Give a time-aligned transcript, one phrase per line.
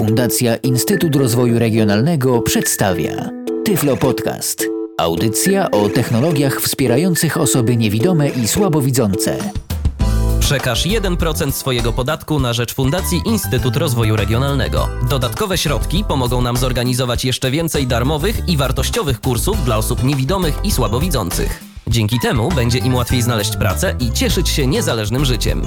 [0.00, 3.30] Fundacja Instytut Rozwoju Regionalnego przedstawia
[3.64, 4.66] Tyflo Podcast.
[4.98, 9.36] Audycja o technologiach wspierających osoby niewidome i słabowidzące.
[10.40, 14.88] Przekaż 1% swojego podatku na rzecz Fundacji Instytut Rozwoju Regionalnego.
[15.10, 20.70] Dodatkowe środki pomogą nam zorganizować jeszcze więcej darmowych i wartościowych kursów dla osób niewidomych i
[20.70, 21.64] słabowidzących.
[21.86, 25.62] Dzięki temu będzie im łatwiej znaleźć pracę i cieszyć się niezależnym życiem.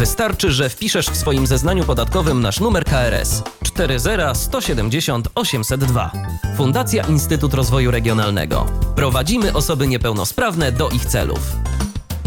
[0.00, 6.12] Wystarczy, że wpiszesz w swoim zeznaniu podatkowym nasz numer KRS 40170 802.
[6.56, 8.66] Fundacja Instytut Rozwoju Regionalnego.
[8.96, 11.40] Prowadzimy osoby niepełnosprawne do ich celów.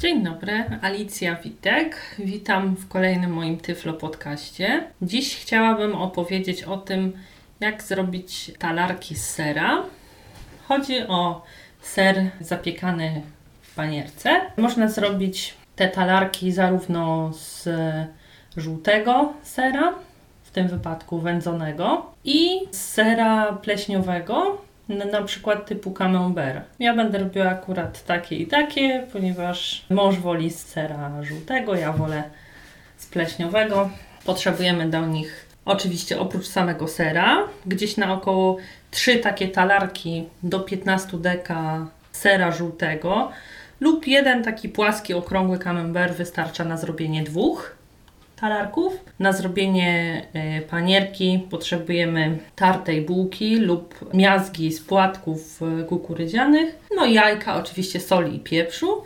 [0.00, 2.16] Dzień dobry, Alicja Witek.
[2.18, 4.84] Witam w kolejnym moim Tyflo podcaście.
[5.02, 7.12] Dziś chciałabym opowiedzieć o tym,
[7.60, 9.82] jak zrobić talarki z sera.
[10.68, 11.42] Chodzi o
[11.82, 13.22] ser zapiekany
[13.62, 14.40] w panierce.
[14.56, 17.68] Można zrobić te talarki zarówno z
[18.56, 19.94] żółtego sera,
[20.42, 24.58] w tym wypadku wędzonego, i sera pleśniowego,
[24.88, 26.64] na przykład typu camembert.
[26.78, 32.22] Ja będę robiła akurat takie i takie, ponieważ mąż woli z sera żółtego, ja wolę
[32.96, 33.90] z pleśniowego.
[34.24, 37.36] Potrzebujemy do nich oczywiście oprócz samego sera,
[37.66, 38.56] gdzieś na około
[38.90, 43.30] 3 takie talarki do 15 deka sera żółtego
[43.80, 47.78] lub jeden taki płaski, okrągły camembert wystarcza na zrobienie dwóch
[48.40, 49.04] talarków.
[49.18, 50.22] Na zrobienie
[50.58, 58.36] y, panierki potrzebujemy tartej bułki lub miazgi z płatków y, kukurydzianych, no jajka, oczywiście soli
[58.36, 59.02] i pieprzu,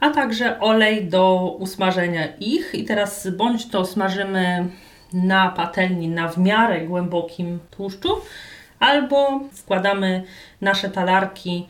[0.00, 2.74] a także olej do usmażenia ich.
[2.74, 4.66] I teraz bądź to smażymy
[5.12, 8.08] na patelni na w miarę głębokim tłuszczu,
[8.80, 10.22] albo wkładamy
[10.60, 11.66] nasze talarki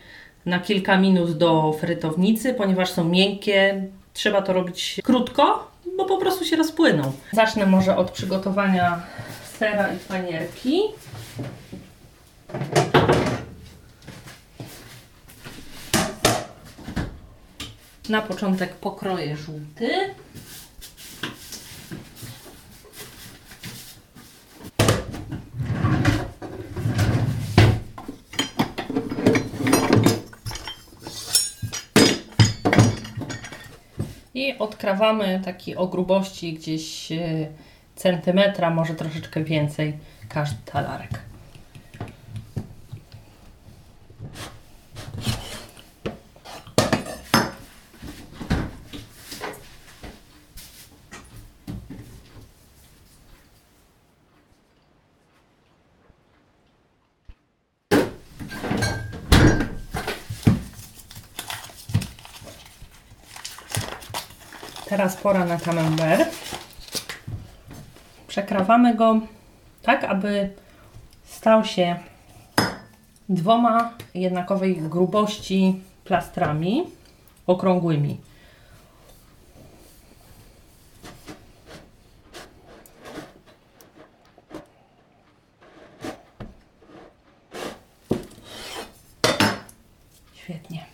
[0.46, 3.84] na kilka minut do frytownicy, ponieważ są miękkie.
[4.12, 7.12] Trzeba to robić krótko, bo po prostu się rozpłyną.
[7.32, 9.02] Zacznę może od przygotowania
[9.58, 10.80] sera i panierki.
[18.08, 19.90] Na początek pokroję żółty.
[34.34, 37.18] I odkrawamy taki o grubości gdzieś e,
[37.96, 41.20] centymetra, może troszeczkę więcej każdy talarek.
[65.06, 66.28] Teraz pora na camembert.
[68.28, 69.20] Przekrawamy go
[69.82, 70.50] tak, aby
[71.24, 71.96] stał się
[73.28, 76.84] dwoma jednakowej grubości plastrami
[77.46, 78.20] okrągłymi.
[90.34, 90.86] Świetnie.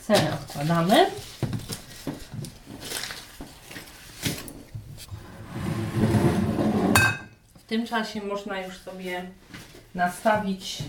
[0.00, 1.10] Ser odkładamy.
[7.72, 9.24] Tym czasie można już sobie
[9.94, 10.82] nastawić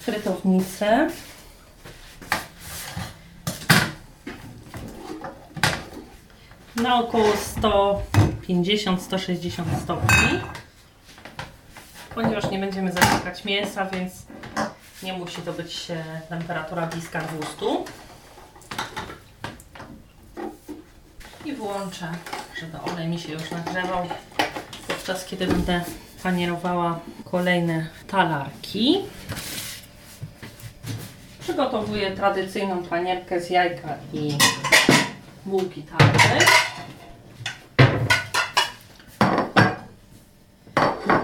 [0.00, 1.10] frytownicę.
[6.76, 7.32] Na około
[7.62, 10.40] 150-160 stopni.
[12.14, 14.12] Ponieważ nie będziemy zapiekać mięsa, więc
[15.02, 17.66] nie musi to być e, temperatura bliska 200.
[21.44, 22.12] I włączę,
[22.60, 24.08] żeby olej mi się już nagrzewał
[25.06, 25.80] podczas kiedy będę
[26.22, 28.98] panierowała kolejne talarki.
[31.40, 34.38] Przygotowuję tradycyjną panierkę z jajka i
[35.46, 36.46] bułki tartej.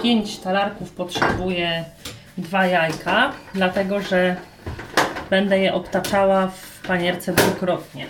[0.03, 1.85] 5 talarków potrzebuję
[2.39, 4.37] dwa jajka, dlatego że
[5.31, 8.07] będę je obtaczała w panierce dwukrotnie.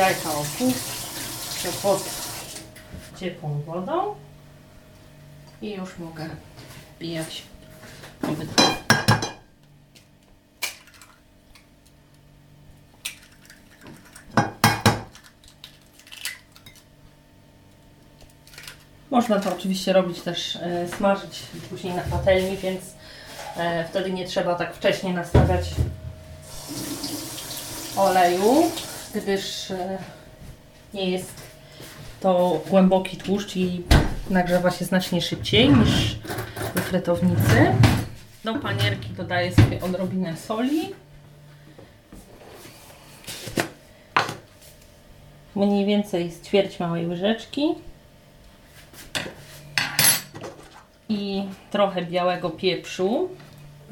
[0.00, 2.04] Jajka opuszczę pod
[3.20, 4.14] ciepłą wodą
[5.62, 6.28] i już mogę
[6.96, 7.42] wbijać
[8.22, 8.62] obydwa.
[19.10, 22.82] Można to oczywiście robić też, e, smażyć później na patelni, więc
[23.56, 25.64] E, wtedy nie trzeba tak wcześnie nastawiać
[27.96, 28.70] oleju,
[29.14, 29.98] gdyż e,
[30.94, 31.42] nie jest
[32.20, 33.82] to głęboki tłuszcz i
[34.30, 36.18] nagrzewa się znacznie szybciej niż
[36.74, 37.72] w frytownicy.
[38.44, 40.94] Do panierki dodaję sobie odrobinę soli.
[45.54, 47.74] Mniej więcej z ćwierć małej łyżeczki.
[51.08, 53.28] I trochę białego pieprzu,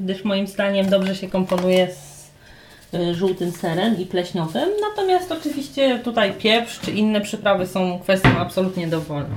[0.00, 2.07] gdyż moim zdaniem dobrze się komponuje z
[3.12, 4.68] żółtym serem i pleśniowym.
[4.80, 9.34] Natomiast oczywiście tutaj pieprz czy inne przyprawy są kwestią absolutnie dowolną.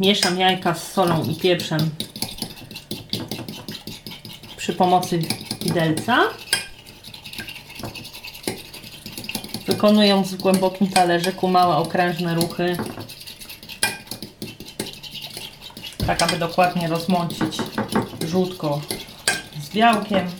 [0.00, 1.90] Mieszam jajka z solą i pieprzem
[4.56, 5.18] przy pomocy
[5.62, 6.18] widelca.
[9.66, 12.76] Wykonując w głębokim talerzyku małe okrężne ruchy,
[16.08, 17.58] tak aby dokładnie rozmącić
[18.28, 18.80] żółtko
[19.62, 20.30] z białkiem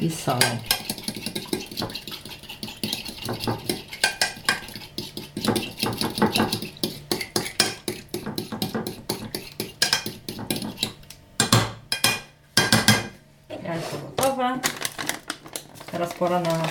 [0.00, 0.38] i solą.
[13.48, 14.58] Jajko gotowe.
[15.90, 16.62] Teraz pora na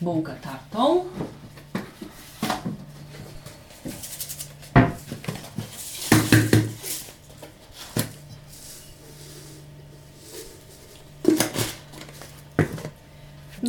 [0.00, 1.04] bułkę tartą.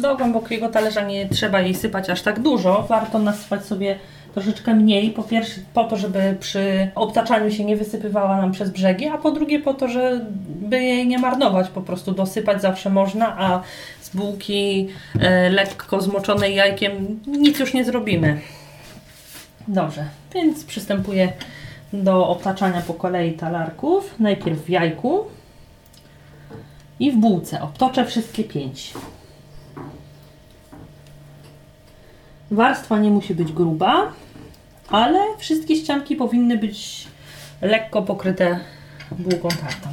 [0.01, 2.85] Do głębokiego talerza nie trzeba jej sypać aż tak dużo.
[2.89, 3.99] Warto nasypać sobie
[4.33, 5.11] troszeczkę mniej.
[5.11, 9.31] Po pierwsze po to, żeby przy obtaczaniu się nie wysypywała nam przez brzegi, a po
[9.31, 11.69] drugie po to, żeby jej nie marnować.
[11.69, 13.61] Po prostu dosypać zawsze można, a
[14.01, 14.87] z bułki
[15.19, 18.39] e, lekko zmoczonej jajkiem nic już nie zrobimy.
[19.67, 21.33] Dobrze, więc przystępuję
[21.93, 24.15] do obtaczania po kolei talarków.
[24.19, 25.25] Najpierw w jajku
[26.99, 27.61] i w bułce.
[27.61, 28.93] Obtoczę wszystkie pięć.
[32.51, 34.13] Warstwa nie musi być gruba,
[34.89, 37.07] ale wszystkie ścianki powinny być
[37.61, 38.59] lekko pokryte
[39.11, 39.89] bułką tartą.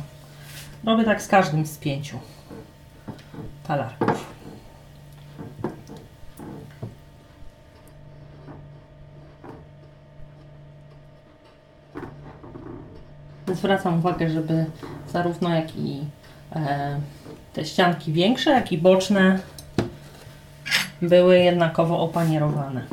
[0.85, 2.19] Robię tak z każdym z pięciu
[3.67, 4.39] talarków.
[13.47, 14.67] Zwracam uwagę, żeby
[15.13, 16.01] zarówno jak i
[16.53, 17.01] e,
[17.53, 19.39] te ścianki większe, jak i boczne
[21.03, 22.85] były jednakowo opanierowane.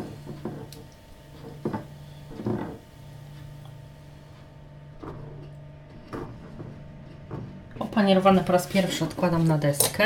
[7.80, 10.06] Opanierowane po raz pierwszy odkładam na deskę.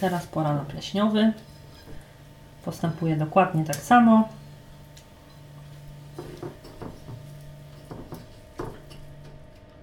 [0.00, 1.32] Teraz pora na pleśniowy.
[2.64, 4.28] Postępuję dokładnie tak samo.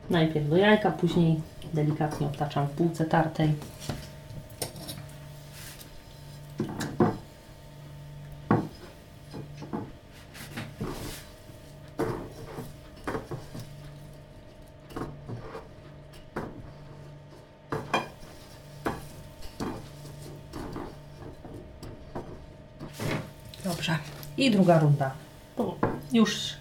[0.09, 1.41] Najpierw do jajka, później
[1.73, 3.53] delikatnie obtaczam w bułce tartej.
[23.67, 23.97] Dobrze.
[24.37, 25.11] I druga runda.
[25.57, 25.75] Tu
[26.13, 26.53] Już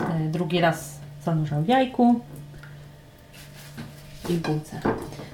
[0.00, 2.20] e, drugi raz zanurzam w jajku
[4.28, 4.80] i w bułce.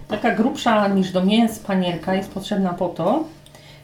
[0.09, 3.25] Taka grubsza niż do mięs panierka jest potrzebna po to,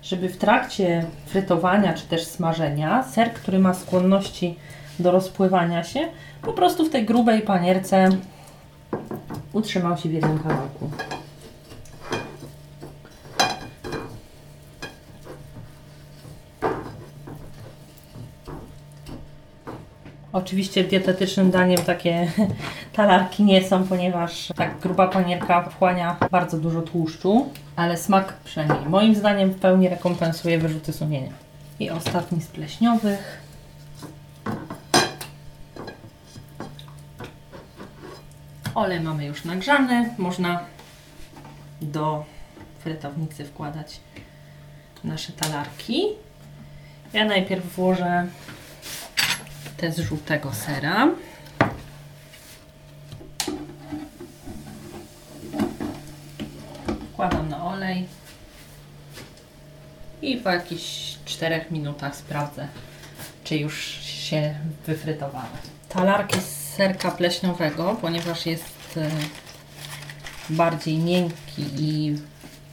[0.02, 4.58] żeby w trakcie frytowania czy też smażenia ser, który ma skłonności
[4.98, 6.08] do rozpływania się,
[6.42, 8.08] po prostu w tej grubej panierce
[9.52, 10.90] utrzymał się w jednym kawałku.
[20.46, 22.32] Oczywiście dietetycznym daniem takie
[22.92, 29.14] talarki nie są, ponieważ tak gruba panierka wchłania bardzo dużo tłuszczu, ale smak przynajmniej moim
[29.14, 31.32] zdaniem w pełni rekompensuje wyrzuty sumienia.
[31.80, 33.40] I ostatni z pleśniowych.
[38.74, 40.60] Olej mamy już nagrzany, można
[41.82, 42.24] do
[42.78, 44.00] frytownicy wkładać
[45.04, 46.02] nasze talarki.
[47.12, 48.26] Ja najpierw włożę
[49.76, 51.09] te z żółtego sera.
[57.12, 58.06] Wkładam na olej
[60.23, 62.68] i po jakichś 4 minutach sprawdzę,
[63.45, 64.54] czy już się
[64.87, 65.47] wyfrytowały.
[65.88, 69.11] Talarki z serka pleśniowego, ponieważ jest e,
[70.50, 72.18] bardziej miękki i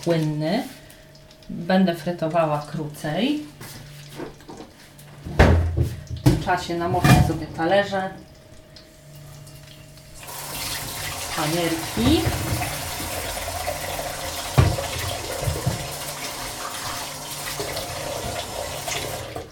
[0.03, 0.63] płynny,
[1.49, 3.43] będę frytowała krócej.
[6.45, 8.09] Czasie namoczę sobie talerze,
[11.35, 12.21] panierki.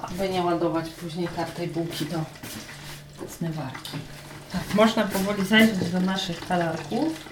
[0.02, 2.20] Aby nie ładować później tartej bułki do
[3.38, 3.98] zmywarki.
[4.52, 7.32] Tak, można powoli zajrzeć do naszych talarków.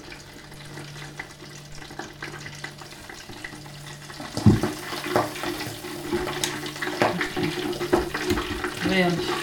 [8.84, 9.38] Wyjąć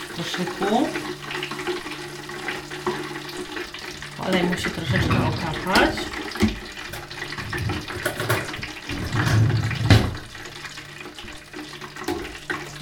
[4.26, 5.96] Olej musi troszeczkę okapać.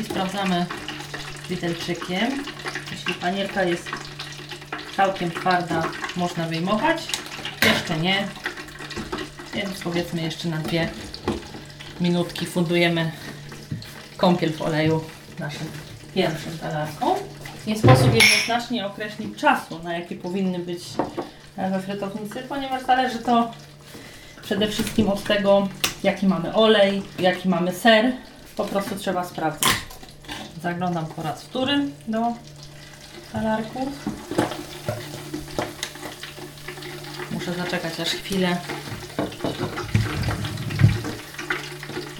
[0.01, 0.67] I sprawdzamy
[1.51, 2.45] widelczykiem.
[2.91, 3.89] Jeśli panierka jest
[4.97, 5.83] całkiem twarda,
[6.17, 7.09] można wyjmować.
[7.65, 8.29] Jeszcze nie.
[9.55, 10.89] Więc powiedzmy jeszcze na dwie
[12.01, 13.13] minutki fundujemy
[14.17, 15.05] kąpiel w oleju
[15.39, 15.67] naszym
[16.15, 17.34] pierwszym talarką.
[17.66, 20.83] Nie sposób jednoznacznie określić czasu, na jaki powinny być
[21.56, 23.50] we frytownicy, ponieważ zależy to
[24.42, 25.68] przede wszystkim od tego,
[26.02, 28.12] jaki mamy olej, jaki mamy ser.
[28.56, 29.68] Po prostu trzeba sprawdzić.
[30.62, 31.78] Zaglądam po raz wtóry
[32.09, 32.23] do
[33.33, 33.88] talarków.
[37.30, 38.56] Muszę zaczekać aż chwilę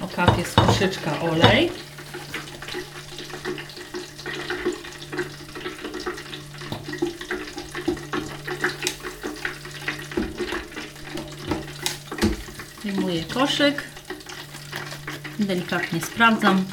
[0.01, 1.73] okapie z koszyczka olej.
[13.23, 13.83] Koszyk.
[15.39, 16.65] Delikatnie sprawdzam.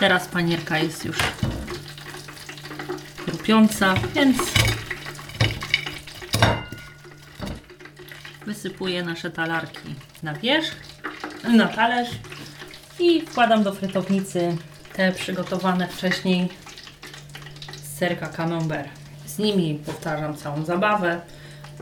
[0.00, 1.18] Teraz panierka jest już
[3.24, 4.36] chrupiąca, więc
[8.46, 10.76] wysypuję nasze talarki na wierzch,
[11.56, 12.08] na talerz
[12.98, 14.56] i wkładam do frytownicy
[14.92, 16.48] te przygotowane wcześniej
[17.76, 18.88] z serka camembert.
[19.26, 21.20] Z nimi powtarzam całą zabawę.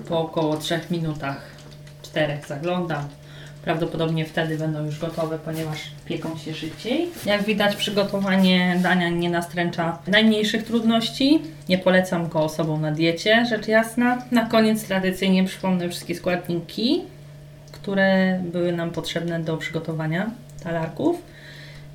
[0.09, 1.41] Po około 3 minutach,
[2.03, 3.09] 4 zaglądam.
[3.67, 7.09] Prawdopodobnie wtedy będą już gotowe, ponieważ pieką się szybciej.
[7.25, 11.43] Jak widać, przygotowanie dania nie nastręcza najmniejszych trudności.
[11.69, 14.23] Nie polecam go osobom na diecie, rzecz jasna.
[14.31, 17.03] Na koniec tradycyjnie przypomnę wszystkie składniki,
[17.73, 20.31] które były nam potrzebne do przygotowania
[20.65, 21.23] talarków.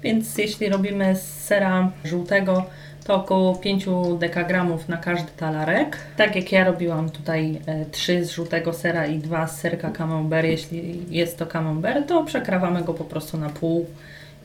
[0.04, 2.66] Więc jeśli robimy z sera żółtego,
[3.04, 3.86] to około 5
[4.20, 5.98] dekagramów na każdy talarek.
[6.18, 7.60] Tak jak ja robiłam tutaj
[7.92, 12.84] 3 z żółtego sera i 2 z serka camembert, jeśli jest to camembert, to przekrawamy
[12.84, 13.86] go po prostu na pół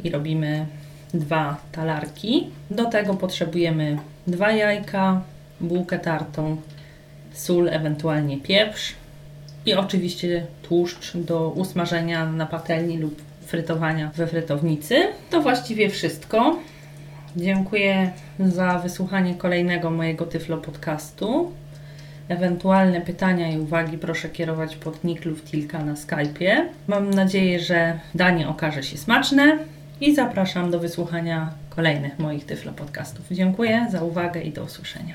[0.05, 0.67] i robimy
[1.15, 2.51] dwa talarki.
[2.71, 5.21] Do tego potrzebujemy dwa jajka,
[5.61, 6.57] bułkę tartą,
[7.33, 8.95] sól, ewentualnie pieprz
[9.67, 14.97] i oczywiście tłuszcz do usmażenia na patelni lub frytowania we frytownicy.
[15.31, 16.59] To właściwie wszystko.
[17.37, 21.53] Dziękuję za wysłuchanie kolejnego mojego Tyflo podcastu.
[22.29, 26.65] Ewentualne pytania i uwagi proszę kierować pod nick Luftilka na Skype'ie.
[26.87, 29.59] Mam nadzieję, że danie okaże się smaczne
[30.01, 33.27] i zapraszam do wysłuchania kolejnych moich Tyflo podcastów.
[33.31, 35.15] Dziękuję za uwagę i do usłyszenia.